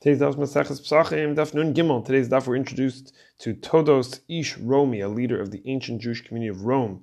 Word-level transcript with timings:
Today's 0.00 0.20
daf 0.20 0.36
Maseches 0.36 0.80
Pesachim, 0.80 1.34
daf 1.34 1.54
Nun 1.54 1.74
Gimel. 1.74 2.06
Today's 2.06 2.28
daf 2.28 2.46
we're 2.46 2.54
introduced 2.54 3.12
to 3.40 3.52
Todos 3.52 4.20
Ish 4.28 4.56
Romi, 4.58 5.00
a 5.00 5.08
leader 5.08 5.40
of 5.40 5.50
the 5.50 5.60
ancient 5.64 6.00
Jewish 6.00 6.24
community 6.24 6.48
of 6.48 6.64
Rome, 6.66 7.02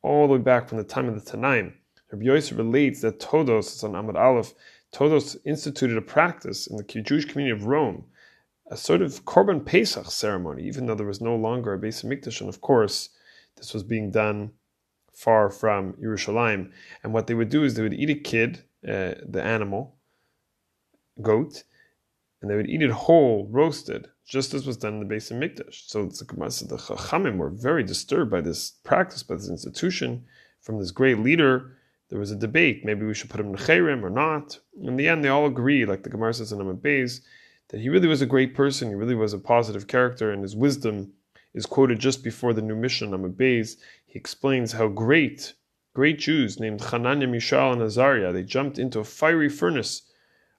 all 0.00 0.26
the 0.26 0.32
way 0.32 0.38
back 0.38 0.66
from 0.66 0.78
the 0.78 0.84
time 0.84 1.10
of 1.10 1.14
the 1.14 1.30
Tanaim. 1.30 1.74
Rabbi 2.10 2.24
Yosef 2.24 2.56
relates 2.56 3.02
that 3.02 3.20
Todos, 3.20 3.74
it's 3.74 3.84
on 3.84 3.94
Aleph, 3.94 4.54
Todos 4.92 5.36
instituted 5.44 5.98
a 5.98 6.00
practice 6.00 6.66
in 6.66 6.78
the 6.78 6.84
Jewish 6.84 7.26
community 7.26 7.52
of 7.52 7.66
Rome, 7.66 8.06
a 8.70 8.78
sort 8.78 9.02
of 9.02 9.26
Korban 9.26 9.66
Pesach 9.66 10.06
ceremony, 10.06 10.62
even 10.62 10.86
though 10.86 10.94
there 10.94 11.06
was 11.06 11.20
no 11.20 11.36
longer 11.36 11.74
a 11.74 11.78
Beis 11.78 12.02
Hamikdash, 12.02 12.40
and 12.40 12.48
of 12.48 12.62
course, 12.62 13.10
this 13.56 13.74
was 13.74 13.82
being 13.82 14.10
done 14.10 14.52
far 15.12 15.50
from 15.50 15.92
Yerushalayim. 16.02 16.70
And 17.02 17.12
what 17.12 17.26
they 17.26 17.34
would 17.34 17.50
do 17.50 17.62
is 17.62 17.74
they 17.74 17.82
would 17.82 17.92
eat 17.92 18.08
a 18.08 18.14
kid, 18.14 18.64
uh, 18.88 19.20
the 19.22 19.42
animal, 19.42 19.96
goat, 21.20 21.64
and 22.42 22.50
they 22.50 22.56
would 22.56 22.68
eat 22.68 22.82
it 22.82 22.90
whole, 22.90 23.46
roasted, 23.50 24.08
just 24.26 24.52
as 24.52 24.66
was 24.66 24.76
done 24.76 24.94
in 24.94 25.08
the 25.08 25.14
Beis 25.14 25.30
Mikdash. 25.32 25.84
So 25.86 26.06
the 26.06 26.24
Gemara 26.24 26.50
said 26.50 26.68
the 26.68 26.76
Chachamim 26.76 27.36
were 27.36 27.50
very 27.50 27.84
disturbed 27.84 28.32
by 28.32 28.40
this 28.40 28.72
practice, 28.82 29.22
by 29.22 29.36
this 29.36 29.48
institution. 29.48 30.24
From 30.60 30.78
this 30.78 30.90
great 30.90 31.20
leader, 31.20 31.76
there 32.08 32.18
was 32.18 32.32
a 32.32 32.36
debate. 32.36 32.84
Maybe 32.84 33.06
we 33.06 33.14
should 33.14 33.30
put 33.30 33.40
him 33.40 33.50
in 33.50 33.56
Cherim 33.56 34.02
or 34.02 34.10
not. 34.10 34.58
In 34.82 34.96
the 34.96 35.08
end, 35.08 35.24
they 35.24 35.28
all 35.28 35.46
agreed, 35.46 35.86
like 35.86 36.02
the 36.02 36.10
Gemara 36.10 36.34
says 36.34 36.52
in 36.52 36.58
Amud 36.58 36.80
Beis, 36.80 37.20
that 37.68 37.80
he 37.80 37.88
really 37.88 38.08
was 38.08 38.22
a 38.22 38.26
great 38.26 38.54
person. 38.54 38.88
He 38.88 38.94
really 38.96 39.14
was 39.14 39.32
a 39.32 39.38
positive 39.38 39.86
character, 39.86 40.32
and 40.32 40.42
his 40.42 40.56
wisdom 40.56 41.12
is 41.54 41.64
quoted 41.64 42.00
just 42.00 42.24
before 42.24 42.52
the 42.52 42.62
new 42.62 42.74
Mishnah 42.74 43.16
Amud 43.16 43.34
Beis. 43.34 43.76
He 44.04 44.18
explains 44.18 44.72
how 44.72 44.88
great, 44.88 45.54
great 45.94 46.18
Jews 46.18 46.58
named 46.58 46.80
Hananiah, 46.80 47.28
Mishael, 47.28 47.72
and 47.72 47.82
Azariah, 47.82 48.32
they 48.32 48.42
jumped 48.42 48.78
into 48.78 48.98
a 48.98 49.04
fiery 49.04 49.48
furnace 49.48 50.02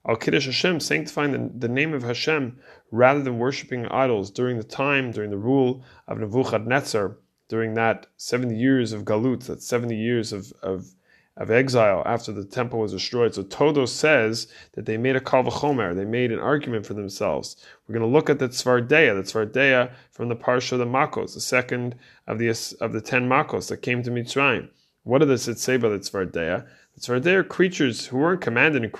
Al 0.06 0.16
Kiddush 0.16 0.44
Hashem, 0.44 0.80
sanctifying 0.80 1.32
the, 1.32 1.66
the, 1.66 1.72
name 1.72 1.94
of 1.94 2.02
Hashem 2.02 2.58
rather 2.90 3.22
than 3.22 3.38
worshipping 3.38 3.86
idols 3.86 4.30
during 4.30 4.58
the 4.58 4.64
time, 4.64 5.10
during 5.10 5.30
the 5.30 5.38
rule 5.38 5.82
of 6.06 6.18
Nebuchadnezzar, 6.18 7.16
during 7.48 7.72
that 7.74 8.06
70 8.18 8.54
years 8.54 8.92
of 8.92 9.04
Galut, 9.04 9.44
that 9.46 9.62
70 9.62 9.96
years 9.96 10.34
of, 10.34 10.52
of, 10.62 10.94
of 11.38 11.50
exile 11.50 12.02
after 12.04 12.32
the 12.32 12.44
temple 12.44 12.80
was 12.80 12.92
destroyed. 12.92 13.34
So 13.34 13.44
Todos 13.44 13.92
says 13.92 14.46
that 14.72 14.84
they 14.84 14.98
made 14.98 15.16
a 15.16 15.20
Kal 15.20 15.44
V'chomer, 15.44 15.96
they 15.96 16.04
made 16.04 16.32
an 16.32 16.38
argument 16.38 16.84
for 16.84 16.92
themselves. 16.92 17.56
We're 17.88 17.94
going 17.94 18.06
to 18.06 18.14
look 18.14 18.28
at 18.28 18.38
the 18.38 18.48
Tzvardeya, 18.48 19.14
the 19.14 19.22
Tzvardeya 19.22 19.90
from 20.10 20.28
the 20.28 20.36
Parsha 20.36 20.72
of 20.72 20.80
the 20.80 20.84
Makos, 20.84 21.32
the 21.32 21.40
second 21.40 21.94
of 22.26 22.38
the, 22.38 22.48
of 22.82 22.92
the 22.92 23.00
ten 23.00 23.26
Makos 23.26 23.68
that 23.68 23.78
came 23.78 24.02
to 24.02 24.10
Mitzrayim. 24.10 24.68
What 25.04 25.18
does 25.18 25.48
it 25.48 25.58
say 25.58 25.76
about 25.76 25.90
the 25.90 25.98
Tzvardeya? 25.98 26.66
So 26.96 27.18
they 27.18 27.34
are 27.34 27.44
creatures 27.44 28.06
who 28.06 28.18
weren't 28.18 28.40
commanded 28.40 28.84
in 28.84 28.90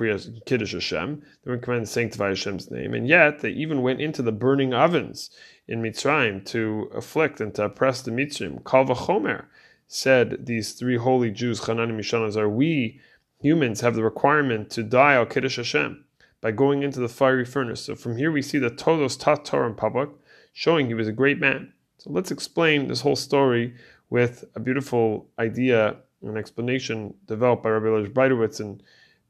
Kiddush 0.46 0.72
Hashem, 0.72 1.22
they 1.42 1.50
weren't 1.50 1.62
commanded 1.62 1.86
to 1.86 1.92
sanctify 1.92 2.28
Hashem's 2.28 2.70
name, 2.70 2.92
and 2.92 3.08
yet 3.08 3.40
they 3.40 3.50
even 3.50 3.82
went 3.82 4.00
into 4.00 4.20
the 4.20 4.32
burning 4.32 4.74
ovens 4.74 5.30
in 5.66 5.80
Mitzrayim 5.80 6.44
to 6.46 6.90
afflict 6.94 7.40
and 7.40 7.54
to 7.54 7.64
oppress 7.64 8.02
the 8.02 8.10
Mitzrayim. 8.10 8.64
Kal 8.64 8.84
V'chomer 8.84 9.46
said 9.86 10.46
these 10.46 10.72
three 10.72 10.96
holy 10.96 11.30
Jews, 11.30 11.66
Hanan 11.66 11.90
and 11.90 12.00
Mishanas, 12.00 12.36
are 12.36 12.48
we 12.48 13.00
humans 13.40 13.80
have 13.80 13.94
the 13.94 14.02
requirement 14.02 14.70
to 14.70 14.82
die 14.82 15.14
al 15.14 15.26
Kiddush 15.26 15.56
Hashem 15.56 16.04
by 16.40 16.50
going 16.50 16.82
into 16.82 17.00
the 17.00 17.08
fiery 17.08 17.44
furnace. 17.44 17.82
So 17.82 17.94
from 17.94 18.16
here 18.16 18.30
we 18.30 18.42
see 18.42 18.58
that 18.58 18.76
Todos 18.76 19.16
taught 19.16 19.44
Torah 19.44 19.68
in 19.68 19.74
public, 19.74 20.10
showing 20.52 20.86
he 20.86 20.94
was 20.94 21.08
a 21.08 21.12
great 21.12 21.38
man. 21.38 21.72
So 21.96 22.10
let's 22.10 22.30
explain 22.30 22.88
this 22.88 23.00
whole 23.00 23.16
story 23.16 23.74
with 24.10 24.44
a 24.54 24.60
beautiful 24.60 25.28
idea 25.38 25.96
an 26.22 26.36
explanation 26.36 27.14
developed 27.26 27.62
by 27.62 27.70
Rabbi 27.70 27.86
Elish 27.86 28.12
Breitowitz 28.12 28.60
in 28.60 28.80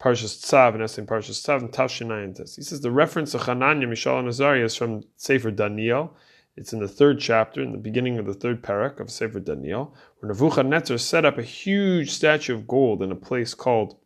Parshas 0.01 0.45
Tzav, 0.45 0.75
and 0.75 0.83
essay 0.83 1.03
in 1.03 1.07
Parshas 1.07 1.43
Tzav, 1.43 1.61
and 1.61 1.71
Tavshinayantes. 1.71 2.57
He 2.57 2.63
says 2.63 2.81
the 2.81 2.91
reference 2.91 3.33
to 3.33 3.39
Hananya, 3.39 3.89
Mishael, 3.89 4.19
and 4.19 4.29
Azariah 4.29 4.65
is 4.65 4.75
from 4.75 5.03
Sefer 5.17 5.51
Daniel. 5.51 6.15
It's 6.57 6.73
in 6.73 6.79
the 6.79 6.89
third 6.89 7.19
chapter, 7.19 7.63
in 7.63 7.73
the 7.73 7.79
beginning 7.79 8.19
of 8.19 8.27
the 8.27 8.35
third 8.35 8.63
parak 8.63 9.01
of 9.01 9.11
Sefer 9.11 9.41
Daniel, 9.41 9.95
where 10.19 10.31
Nebuchadnezzar 10.31 10.99
set 10.99 11.25
up 11.25 11.39
a 11.39 11.43
huge 11.43 12.11
statue 12.11 12.55
of 12.55 12.69
gold 12.69 13.03
in 13.03 13.11
a 13.11 13.17
place 13.17 13.55
called 13.55 13.97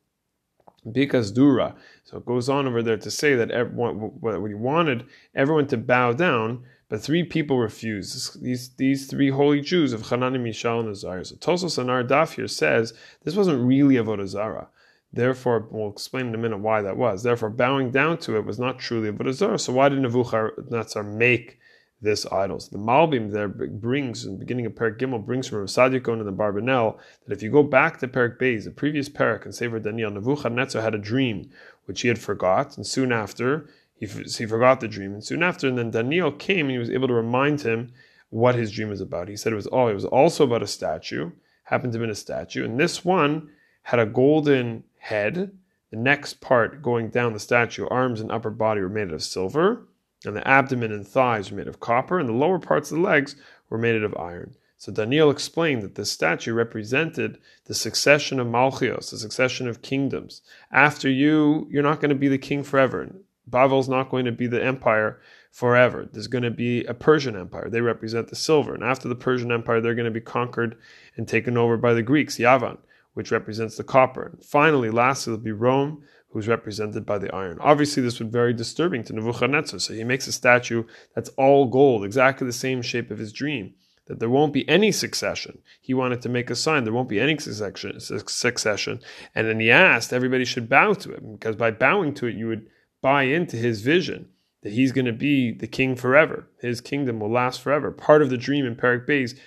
Bikas 0.86 1.34
Dura. 1.34 1.74
So 2.04 2.16
it 2.16 2.24
goes 2.24 2.48
on 2.48 2.66
over 2.66 2.82
there 2.82 2.96
to 2.96 3.10
say 3.10 3.34
that 3.34 3.50
everyone, 3.50 3.96
what 3.96 4.34
he 4.46 4.54
wanted 4.54 5.04
everyone 5.34 5.66
to 5.68 5.76
bow 5.76 6.12
down 6.12 6.64
but 6.88 7.00
three 7.00 7.22
people 7.22 7.58
refused. 7.58 8.42
These 8.42 8.70
these 8.70 9.06
three 9.06 9.30
holy 9.30 9.60
Jews 9.60 9.92
of 9.92 10.02
Hanani, 10.08 10.38
Mishael, 10.38 10.80
and 10.80 10.88
Azariah. 10.88 11.24
So 11.24 11.36
Tosfos 11.36 11.78
and 11.78 11.90
our 11.90 12.02
daf 12.02 12.34
here 12.34 12.48
says 12.48 12.94
this 13.24 13.36
wasn't 13.36 13.66
really 13.66 13.96
Avodah 13.96 14.26
Zarah. 14.26 14.68
Therefore, 15.12 15.66
we'll 15.70 15.90
explain 15.90 16.26
in 16.26 16.34
a 16.34 16.38
minute 16.38 16.58
why 16.58 16.82
that 16.82 16.96
was. 16.96 17.22
Therefore, 17.22 17.50
bowing 17.50 17.90
down 17.90 18.18
to 18.18 18.36
it 18.36 18.44
was 18.44 18.58
not 18.58 18.78
truly 18.78 19.10
Avodah 19.10 19.32
Zarah. 19.32 19.58
So 19.58 19.72
why 19.72 19.88
did 19.88 20.00
Nebuchadnezzar 20.00 21.02
make 21.02 21.58
this 22.00 22.30
idol? 22.30 22.58
The 22.58 22.78
Malbim 22.78 23.32
there 23.32 23.48
brings, 23.48 24.24
in 24.24 24.32
the 24.32 24.38
beginning 24.38 24.66
of 24.66 24.76
Perak 24.76 24.98
Gimel, 24.98 25.24
brings 25.24 25.48
from 25.48 25.66
Saadia 25.66 26.02
Gaon 26.02 26.20
and 26.20 26.28
the 26.28 26.32
Barbanel, 26.32 26.98
that 27.26 27.34
if 27.34 27.42
you 27.42 27.50
go 27.50 27.62
back 27.62 27.98
to 28.00 28.08
Perak 28.08 28.38
Beis, 28.38 28.64
the 28.64 28.70
previous 28.70 29.08
Perak 29.08 29.44
and 29.46 29.54
Sefer 29.54 29.78
Daniel, 29.78 30.10
Nebuchadnezzar 30.10 30.82
had 30.82 30.94
a 30.94 30.98
dream 30.98 31.50
which 31.86 32.02
he 32.02 32.08
had 32.08 32.18
forgot, 32.18 32.76
and 32.76 32.86
soon 32.86 33.10
after 33.10 33.66
he, 33.98 34.06
he 34.06 34.46
forgot 34.46 34.80
the 34.80 34.88
dream, 34.88 35.12
and 35.12 35.24
soon 35.24 35.42
after, 35.42 35.66
and 35.66 35.76
then 35.76 35.90
Daniel 35.90 36.30
came 36.30 36.66
and 36.66 36.70
he 36.70 36.78
was 36.78 36.90
able 36.90 37.08
to 37.08 37.14
remind 37.14 37.62
him 37.62 37.92
what 38.30 38.54
his 38.54 38.70
dream 38.70 38.88
was 38.88 39.00
about. 39.00 39.28
He 39.28 39.36
said 39.36 39.52
it 39.52 39.56
was 39.56 39.68
oh, 39.72 39.88
it 39.88 39.94
was 39.94 40.04
also 40.04 40.44
about 40.44 40.62
a 40.62 40.68
statue, 40.68 41.32
happened 41.64 41.92
to 41.94 41.98
be 41.98 42.08
a 42.08 42.14
statue, 42.14 42.64
and 42.64 42.78
this 42.78 43.04
one 43.04 43.50
had 43.82 43.98
a 43.98 44.06
golden 44.06 44.84
head. 44.98 45.52
The 45.90 45.96
next 45.96 46.40
part 46.40 46.82
going 46.82 47.08
down 47.08 47.32
the 47.32 47.40
statue, 47.40 47.88
arms 47.88 48.20
and 48.20 48.30
upper 48.30 48.50
body 48.50 48.82
were 48.82 48.88
made 48.88 49.10
of 49.10 49.22
silver, 49.22 49.88
and 50.24 50.36
the 50.36 50.46
abdomen 50.46 50.92
and 50.92 51.06
thighs 51.06 51.50
were 51.50 51.56
made 51.56 51.68
of 51.68 51.80
copper, 51.80 52.18
and 52.18 52.28
the 52.28 52.34
lower 52.34 52.58
parts 52.58 52.90
of 52.90 52.98
the 52.98 53.02
legs 53.02 53.34
were 53.70 53.78
made 53.78 54.02
of 54.02 54.16
iron. 54.16 54.54
So 54.76 54.92
Daniel 54.92 55.30
explained 55.30 55.82
that 55.82 55.96
this 55.96 56.12
statue 56.12 56.52
represented 56.52 57.38
the 57.64 57.74
succession 57.74 58.38
of 58.38 58.46
Malchios, 58.46 59.10
the 59.10 59.18
succession 59.18 59.66
of 59.66 59.82
kingdoms. 59.82 60.40
After 60.70 61.08
you, 61.10 61.66
you're 61.68 61.82
not 61.82 62.00
going 62.00 62.10
to 62.10 62.14
be 62.14 62.28
the 62.28 62.38
king 62.38 62.62
forever. 62.62 63.10
Bavel's 63.50 63.88
not 63.88 64.10
going 64.10 64.24
to 64.24 64.32
be 64.32 64.46
the 64.46 64.64
empire 64.64 65.20
forever. 65.50 66.08
There's 66.10 66.26
going 66.26 66.44
to 66.44 66.50
be 66.50 66.84
a 66.84 66.94
Persian 66.94 67.36
empire. 67.36 67.68
They 67.68 67.80
represent 67.80 68.28
the 68.28 68.36
silver. 68.36 68.74
And 68.74 68.84
after 68.84 69.08
the 69.08 69.14
Persian 69.14 69.50
empire, 69.50 69.80
they're 69.80 69.94
going 69.94 70.04
to 70.04 70.10
be 70.10 70.20
conquered 70.20 70.76
and 71.16 71.26
taken 71.26 71.56
over 71.56 71.76
by 71.76 71.94
the 71.94 72.02
Greeks, 72.02 72.38
Yavan, 72.38 72.78
which 73.14 73.30
represents 73.30 73.76
the 73.76 73.84
copper. 73.84 74.26
And 74.26 74.44
finally, 74.44 74.90
lastly, 74.90 75.32
it'll 75.32 75.42
be 75.42 75.52
Rome, 75.52 76.02
who's 76.30 76.48
represented 76.48 77.06
by 77.06 77.18
the 77.18 77.34
iron. 77.34 77.58
Obviously, 77.60 78.02
this 78.02 78.18
would 78.18 78.30
be 78.30 78.38
very 78.38 78.52
disturbing 78.52 79.02
to 79.04 79.12
Nebuchadnezzar. 79.12 79.80
So 79.80 79.94
he 79.94 80.04
makes 80.04 80.26
a 80.26 80.32
statue 80.32 80.84
that's 81.14 81.30
all 81.30 81.66
gold, 81.66 82.04
exactly 82.04 82.46
the 82.46 82.52
same 82.52 82.82
shape 82.82 83.10
of 83.10 83.18
his 83.18 83.32
dream. 83.32 83.74
That 84.06 84.20
there 84.20 84.30
won't 84.30 84.54
be 84.54 84.66
any 84.70 84.90
succession. 84.90 85.58
He 85.82 85.92
wanted 85.92 86.22
to 86.22 86.30
make 86.30 86.48
a 86.48 86.56
sign 86.56 86.84
there 86.84 86.94
won't 86.94 87.10
be 87.10 87.20
any 87.20 87.36
succession, 87.38 88.00
succession. 88.00 89.00
And 89.34 89.46
then 89.46 89.60
he 89.60 89.70
asked 89.70 90.14
everybody 90.14 90.46
should 90.46 90.66
bow 90.68 90.94
to 90.94 91.12
it 91.12 91.32
because 91.32 91.56
by 91.56 91.72
bowing 91.72 92.14
to 92.14 92.26
it, 92.26 92.34
you 92.34 92.46
would 92.48 92.70
buy 93.00 93.24
into 93.24 93.56
his 93.56 93.82
vision 93.82 94.28
that 94.62 94.72
he's 94.72 94.92
going 94.92 95.04
to 95.04 95.12
be 95.12 95.52
the 95.52 95.66
king 95.66 95.94
forever. 95.94 96.48
His 96.60 96.80
kingdom 96.80 97.20
will 97.20 97.30
last 97.30 97.60
forever. 97.60 97.90
Part 97.90 98.22
of 98.22 98.30
the 98.30 98.36
dream 98.36 98.66
in 98.66 98.74
Perak 98.74 99.06
Beis 99.06 99.38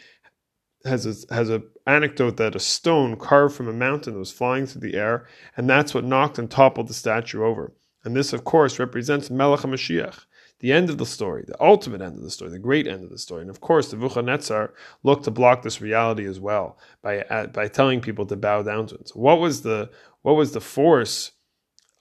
has 0.85 1.05
a, 1.05 1.33
has 1.33 1.49
a 1.49 1.61
anecdote 1.85 2.37
that 2.37 2.55
a 2.55 2.59
stone 2.59 3.17
carved 3.17 3.55
from 3.55 3.67
a 3.67 3.73
mountain 3.73 4.17
was 4.17 4.31
flying 4.31 4.65
through 4.65 4.81
the 4.81 4.97
air, 4.97 5.27
and 5.57 5.69
that's 5.69 5.93
what 5.93 6.05
knocked 6.05 6.39
and 6.39 6.49
toppled 6.49 6.87
the 6.87 6.93
statue 6.93 7.43
over. 7.43 7.73
And 8.03 8.15
this, 8.15 8.33
of 8.33 8.43
course, 8.43 8.79
represents 8.79 9.29
Melech 9.29 9.59
HaMashiach, 9.59 10.25
the 10.59 10.71
end 10.71 10.89
of 10.89 10.97
the 10.97 11.05
story, 11.05 11.43
the 11.45 11.61
ultimate 11.61 12.01
end 12.01 12.15
of 12.15 12.23
the 12.23 12.31
story, 12.31 12.49
the 12.49 12.59
great 12.59 12.87
end 12.87 13.03
of 13.03 13.09
the 13.09 13.17
story. 13.17 13.41
And 13.41 13.49
of 13.49 13.61
course, 13.61 13.91
the 13.91 13.97
Nebuchadnezzar 13.97 14.73
looked 15.03 15.25
to 15.25 15.31
block 15.31 15.61
this 15.61 15.81
reality 15.81 16.25
as 16.25 16.39
well 16.39 16.77
by, 17.01 17.23
by 17.53 17.67
telling 17.67 18.01
people 18.01 18.25
to 18.27 18.35
bow 18.35 18.63
down 18.63 18.87
to 18.87 18.95
it. 18.95 19.09
So 19.09 19.19
what 19.19 19.39
was 19.39 19.61
the, 19.61 19.91
what 20.21 20.35
was 20.35 20.53
the 20.53 20.61
force 20.61 21.31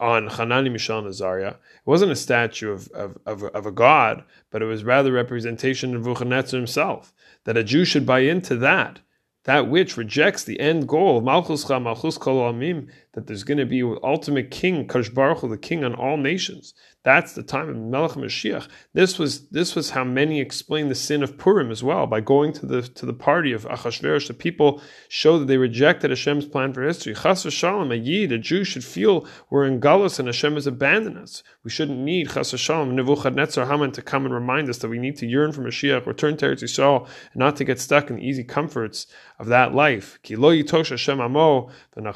on 0.01 0.27
Hanani 0.29 0.71
Mishael 0.71 1.07
Azariah. 1.07 1.49
It 1.49 1.57
wasn't 1.85 2.13
a 2.13 2.17
statue 2.17 2.73
of, 2.73 2.89
of, 2.89 3.19
of, 3.27 3.45
of, 3.45 3.67
a 3.67 3.71
god, 3.71 4.25
but 4.51 4.63
it 4.63 4.65
was 4.65 4.83
rather 4.83 5.13
representation 5.13 5.95
of 5.95 6.03
Nebuchadnezzar 6.03 6.59
himself. 6.59 7.13
That 7.45 7.59
a 7.59 7.63
Jew 7.63 7.85
should 7.85 8.07
buy 8.07 8.21
into 8.21 8.57
that, 8.57 9.01
that 9.45 9.69
which 9.69 9.97
rejects 9.97 10.43
the 10.43 10.59
end 10.59 10.89
goal 10.89 11.19
of 11.19 11.25
Malchus 11.25 11.65
Kol 11.65 11.81
Amim, 11.81 12.89
that 13.13 13.27
there's 13.27 13.43
going 13.45 13.59
to 13.59 13.67
be 13.67 13.83
ultimate 14.03 14.51
king, 14.51 14.87
Kadosh 14.87 15.13
Baruch 15.13 15.39
Hu, 15.39 15.49
the 15.49 15.59
king 15.59 15.85
on 15.85 15.95
all 15.95 16.17
nations. 16.17 16.75
That's 17.03 17.33
the 17.33 17.43
time 17.43 17.71
of 17.71 17.77
Melech 17.77 18.11
Mashiach. 18.13 18.69
This 18.93 19.19
was 19.19 19.49
this 19.49 19.75
was 19.75 19.91
how 19.91 20.05
many 20.05 20.39
explain 20.39 20.89
the 20.89 20.95
sin 20.95 21.23
of 21.23 21.39
Purim 21.39 21.71
as 21.71 21.83
well 21.83 22.07
by 22.07 22.21
going 22.21 22.53
to 22.53 22.67
the 22.67 22.83
to 22.83 23.07
the 23.07 23.15
party 23.15 23.53
of 23.53 23.65
Achashverosh. 23.65 24.29
The 24.29 24.35
people 24.35 24.83
show 25.09 25.39
that 25.39 25.47
they 25.47 25.57
rejected 25.57 26.11
Hashem's 26.11 26.45
plan 26.45 26.75
for 26.75 26.83
history. 26.83 27.15
Chas 27.15 27.45
v'shalom, 27.45 27.91
a 27.91 27.97
yid, 27.97 28.33
a 28.33 28.39
Jew 28.39 28.65
should 28.65 28.85
feel 28.85 29.27
we're 29.49 29.65
in 29.65 29.81
galus 29.81 30.19
and 30.19 30.29
Hashem 30.29 30.55
has 30.55 30.67
abandoned 30.67 31.17
us. 31.17 31.43
We 31.65 31.71
shouldn't 31.71 31.99
need 31.99 32.31
Chas 32.33 32.53
v'shalom 32.53 32.93
Nebuchadnezzar 32.93 33.67
Haman 33.67 33.93
to 33.93 34.03
come 34.03 34.27
and 34.27 34.35
remind 34.35 34.69
us 34.69 34.79
that 34.79 34.89
we 34.89 34.99
need 34.99 35.17
to 35.17 35.27
yearn 35.27 35.53
for 35.53 35.63
Mashiach, 35.63 36.05
return 36.05 36.37
to 36.37 36.47
Eretz 36.47 36.63
Yisrael, 36.63 37.07
and 37.33 37.37
not 37.37 37.57
to 37.57 37.65
get 37.65 37.81
stuck 37.81 38.11
in 38.11 38.17
the 38.17 38.27
easy 38.27 38.45
comforts 38.45 39.07
of 39.39 39.47
that 39.47 39.75
life. 39.75 40.19
Ki 40.23 40.37
lo 40.37 40.51
Hashem 40.51 41.19
amo, 41.19 41.71
lo 41.97 42.13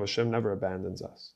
Hashem 0.00 0.30
never 0.30 0.52
abandons 0.52 1.02
us. 1.02 1.32